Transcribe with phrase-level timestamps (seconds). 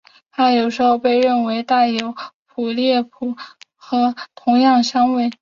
[0.31, 3.35] 它有时候被认为是带有和普列薄
[3.75, 5.29] 荷同样香味。